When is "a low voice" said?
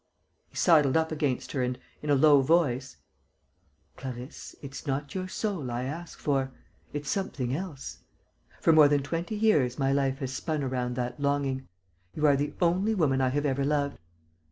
2.09-2.97